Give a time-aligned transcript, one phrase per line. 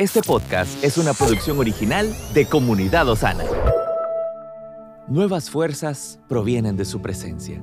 [0.00, 3.42] Este podcast es una producción original de Comunidad Osana.
[5.08, 7.60] Nuevas fuerzas provienen de su presencia.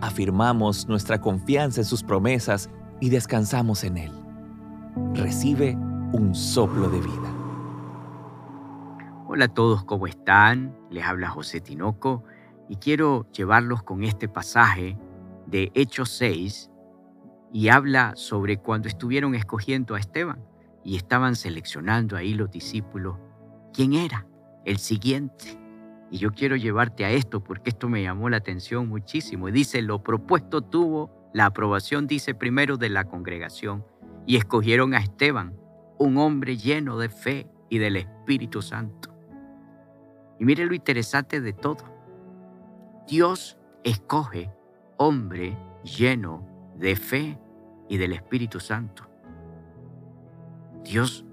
[0.00, 2.70] Afirmamos nuestra confianza en sus promesas
[3.00, 4.12] y descansamos en Él.
[5.12, 5.76] Recibe
[6.12, 7.32] un soplo de vida.
[9.28, 10.76] Hola a todos, ¿cómo están?
[10.90, 12.24] Les habla José Tinoco
[12.68, 14.98] y quiero llevarlos con este pasaje
[15.46, 16.72] de Hechos 6
[17.52, 20.52] y habla sobre cuando estuvieron escogiendo a Esteban
[20.84, 23.16] y estaban seleccionando ahí los discípulos
[23.72, 24.26] quién era
[24.64, 25.58] el siguiente.
[26.10, 29.48] Y yo quiero llevarte a esto porque esto me llamó la atención muchísimo.
[29.48, 33.84] Y dice, lo propuesto tuvo la aprobación, dice primero, de la congregación.
[34.26, 35.54] Y escogieron a Esteban,
[35.98, 39.12] un hombre lleno de fe y del Espíritu Santo.
[40.38, 41.84] Y mire lo interesante de todo.
[43.08, 44.50] Dios escoge
[44.96, 47.38] hombre lleno de fe
[47.88, 49.13] y del Espíritu Santo.
[50.84, 51.24] Dios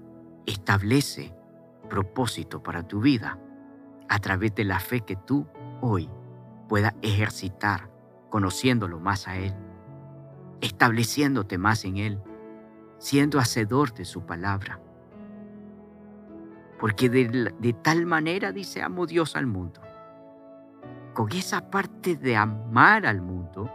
[0.46, 1.34] establece
[1.88, 3.38] propósito para tu vida
[4.08, 5.46] a través de la fe que tú
[5.82, 6.10] hoy
[6.68, 7.90] puedas ejercitar,
[8.30, 9.54] conociéndolo más a Él,
[10.62, 12.18] estableciéndote más en Él,
[12.98, 14.80] siendo hacedor de su palabra.
[16.80, 19.82] Porque de, de tal manera dice amo Dios al mundo.
[21.12, 23.70] Con esa parte de amar al mundo,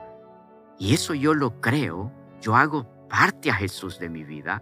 [0.80, 4.61] y eso yo lo creo, yo hago parte a Jesús de mi vida,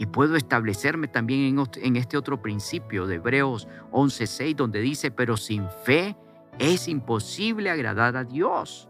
[0.00, 5.68] y puedo establecerme también en, este otro principio de Hebreos 11:6, donde dice, pero sin
[5.84, 6.16] fe
[6.58, 8.88] es imposible agradar a Dios.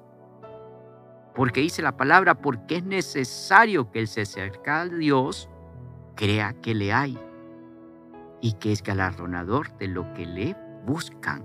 [1.35, 5.51] Porque dice la palabra, porque es necesario que el se acerca a Dios
[6.15, 7.19] crea que le hay
[8.41, 11.45] y que es galardonador de lo que le buscan.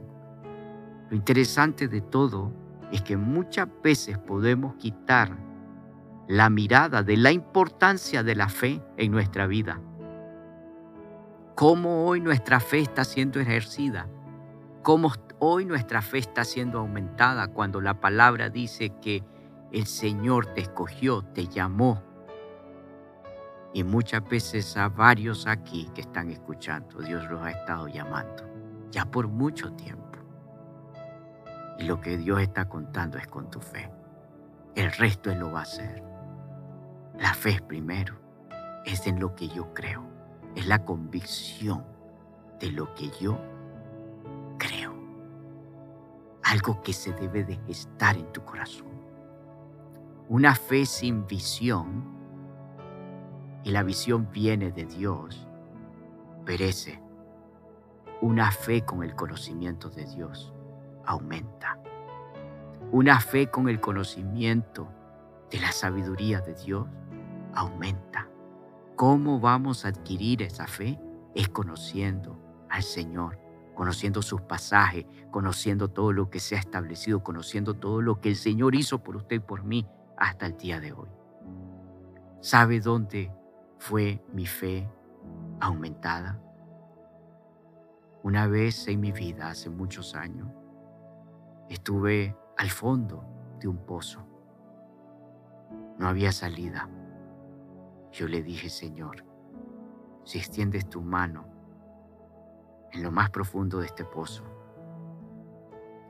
[1.10, 2.54] Lo interesante de todo
[2.92, 5.36] es que muchas veces podemos quitar
[6.28, 9.80] la mirada de la importancia de la fe en nuestra vida.
[11.56, 14.08] Cómo hoy nuestra fe está siendo ejercida.
[14.82, 19.24] Cómo hoy nuestra fe está siendo aumentada cuando la palabra dice que
[19.72, 22.04] el Señor te escogió, te llamó.
[23.74, 28.44] Y muchas veces a varios aquí que están escuchando, Dios los ha estado llamando,
[28.90, 30.20] ya por mucho tiempo.
[31.78, 33.92] Y lo que Dios está contando es con tu fe.
[34.76, 36.15] El resto Él lo va a hacer.
[37.20, 38.16] La fe primero,
[38.86, 40.04] es en lo que yo creo,
[40.56, 41.84] es la convicción
[42.60, 43.40] de lo que yo
[44.58, 44.94] creo.
[46.44, 48.94] Algo que se debe de gestar en tu corazón.
[50.28, 52.04] Una fe sin visión,
[53.64, 55.48] y la visión viene de Dios,
[56.46, 57.02] perece.
[58.22, 60.54] Una fe con el conocimiento de Dios
[61.06, 61.80] aumenta.
[62.92, 64.88] Una fe con el conocimiento
[65.50, 66.88] de la sabiduría de Dios
[67.56, 68.30] aumenta.
[68.96, 71.00] ¿Cómo vamos a adquirir esa fe?
[71.34, 72.38] Es conociendo
[72.70, 73.40] al Señor,
[73.74, 78.36] conociendo sus pasajes, conociendo todo lo que se ha establecido, conociendo todo lo que el
[78.36, 81.10] Señor hizo por usted y por mí hasta el día de hoy.
[82.42, 83.32] ¿Sabe dónde
[83.80, 84.90] fue mi fe
[85.60, 86.40] aumentada?
[88.24, 90.48] Una vez en mi vida, hace muchos años,
[91.70, 93.24] estuve al fondo
[93.60, 94.26] de un pozo.
[96.00, 96.90] No había salida.
[98.16, 99.26] Yo le dije, Señor,
[100.24, 101.50] si extiendes tu mano
[102.94, 104.46] en lo más profundo de este pozo,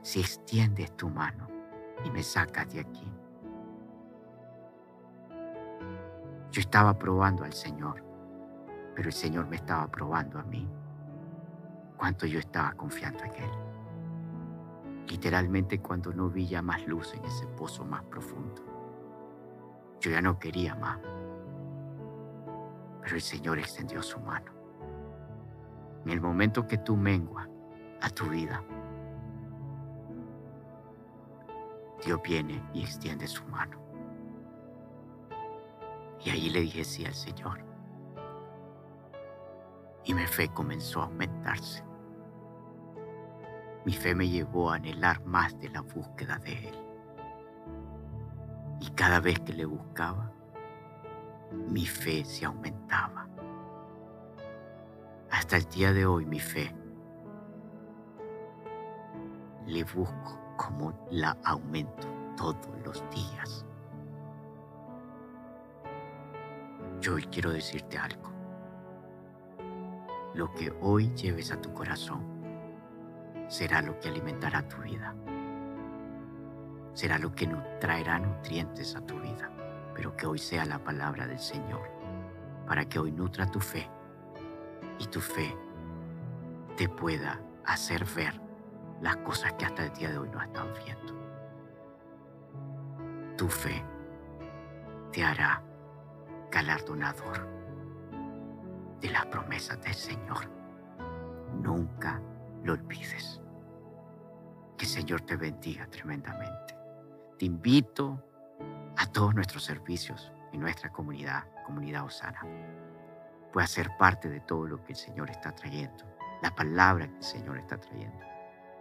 [0.02, 1.48] si extiendes tu mano
[2.04, 3.12] y me sacas de aquí.
[6.52, 8.04] Yo estaba probando al Señor,
[8.94, 10.64] pero el Señor me estaba probando a mí.
[11.96, 13.50] Cuánto yo estaba confiando en Él.
[15.08, 18.62] Literalmente cuando no vi ya más luz en ese pozo más profundo.
[19.98, 21.00] Yo ya no quería más.
[23.06, 24.50] Pero el Señor extendió su mano.
[26.04, 27.48] En el momento que tú menguas
[28.00, 28.60] a tu vida,
[32.04, 33.78] Dios viene y extiende su mano.
[36.24, 37.64] Y ahí le dije sí al Señor.
[40.02, 41.84] Y mi fe comenzó a aumentarse.
[43.84, 46.74] Mi fe me llevó a anhelar más de la búsqueda de Él.
[48.80, 50.32] Y cada vez que le buscaba,
[51.52, 53.28] mi fe se aumentaba.
[55.30, 56.74] Hasta el día de hoy mi fe
[59.66, 63.66] le busco como la aumento todos los días.
[67.00, 68.32] Yo hoy quiero decirte algo.
[70.34, 72.24] Lo que hoy lleves a tu corazón
[73.48, 75.14] será lo que alimentará tu vida.
[76.92, 77.46] Será lo que
[77.80, 79.55] traerá nutrientes a tu vida
[79.96, 81.90] pero que hoy sea la palabra del Señor,
[82.66, 83.88] para que hoy nutra tu fe
[84.98, 85.56] y tu fe
[86.76, 88.38] te pueda hacer ver
[89.00, 91.14] las cosas que hasta el día de hoy no están viendo.
[93.38, 93.82] Tu fe
[95.12, 95.62] te hará
[96.50, 97.48] galardonador
[99.00, 100.50] de las promesas del Señor.
[101.62, 102.20] Nunca
[102.64, 103.40] lo olvides.
[104.76, 106.76] Que el Señor te bendiga tremendamente.
[107.38, 108.22] Te invito
[108.96, 112.40] a todos nuestros servicios en nuestra comunidad, comunidad Osana.
[113.52, 116.04] Puedas ser parte de todo lo que el Señor está trayendo,
[116.42, 118.18] la palabra que el Señor está trayendo.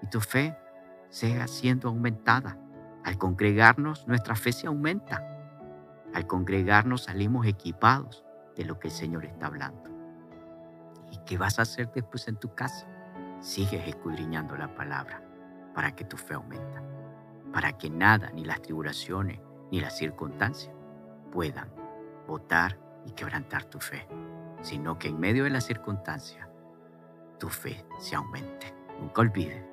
[0.02, 0.56] Y tu fe
[1.10, 2.58] sea siendo aumentada.
[3.04, 5.24] Al congregarnos, nuestra fe se aumenta.
[6.14, 8.24] Al congregarnos salimos equipados
[8.56, 9.90] de lo que el Señor está hablando.
[11.12, 12.88] ¿Y qué vas a hacer después en tu casa?
[13.42, 15.22] Sigues escudriñando la palabra
[15.74, 16.82] para que tu fe aumenta,
[17.54, 19.40] para que nada, ni las tribulaciones,
[19.72, 20.74] ni las circunstancias
[21.32, 21.70] puedan
[22.28, 24.08] votar y quebrantar tu fe,
[24.62, 26.48] sino que en medio de las circunstancias
[27.40, 28.74] tu fe se aumente.
[29.00, 29.64] Nunca olvides,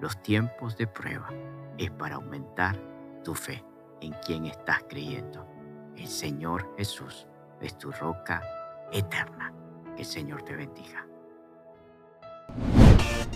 [0.00, 1.28] los tiempos de prueba
[1.78, 2.76] es para aumentar
[3.22, 3.64] tu fe
[4.00, 5.46] en quien estás creyendo.
[5.96, 7.26] El Señor Jesús
[7.60, 8.42] es tu roca
[8.92, 9.52] eterna.
[9.94, 11.06] Que el Señor te bendiga.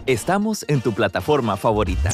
[0.07, 2.11] Estamos en tu plataforma favorita.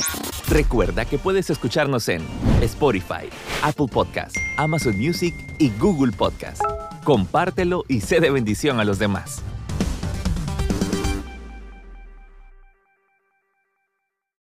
[0.49, 2.23] Recuerda que puedes escucharnos en
[2.63, 3.29] Spotify,
[3.65, 6.63] Apple Podcast, Amazon Music y Google Podcast.
[7.03, 9.43] Compártelo y sé de bendición a los demás.